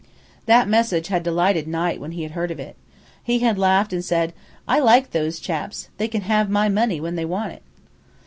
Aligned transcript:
That 0.47 0.67
message 0.67 1.09
had 1.09 1.21
delighted 1.21 1.67
Knight 1.67 2.01
when 2.01 2.13
he 2.13 2.23
heard 2.25 2.49
of 2.49 2.59
it. 2.59 2.75
He 3.23 3.37
had 3.37 3.59
laughed 3.59 3.93
and 3.93 4.03
said, 4.03 4.33
"I 4.67 4.79
like 4.79 5.11
those 5.11 5.39
chaps! 5.39 5.89
They 5.99 6.07
can 6.07 6.21
have 6.21 6.49
my 6.49 6.69
money 6.69 6.99
when 6.99 7.13
they 7.15 7.25
want 7.25 7.51
it!" 7.51 7.61